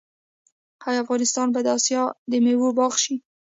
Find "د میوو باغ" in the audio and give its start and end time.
2.31-2.93